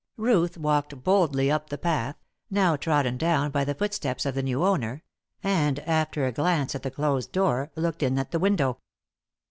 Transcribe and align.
Ruth 0.17 0.57
walked 0.57 1.03
boldly 1.03 1.51
up 1.51 1.69
the 1.69 1.77
path 1.77 2.15
now 2.49 2.75
trodden 2.75 3.17
down 3.17 3.51
by 3.51 3.63
the 3.63 3.75
footsteps 3.75 4.25
of 4.25 4.33
the 4.33 4.41
new 4.41 4.65
owner 4.65 5.03
and 5.43 5.77
after 5.81 6.25
a 6.25 6.31
glance 6.31 6.73
at 6.73 6.81
the 6.81 6.89
closed 6.89 7.31
door, 7.31 7.69
looked 7.75 8.01
in 8.01 8.17
at 8.17 8.31
the 8.31 8.39
window. 8.39 8.79